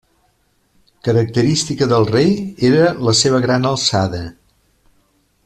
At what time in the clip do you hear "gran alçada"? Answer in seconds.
3.45-4.25